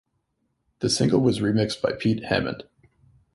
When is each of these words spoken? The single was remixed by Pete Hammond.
The 0.79 0.89
single 0.89 1.19
was 1.19 1.41
remixed 1.41 1.79
by 1.83 1.91
Pete 1.91 2.23
Hammond. 2.23 2.63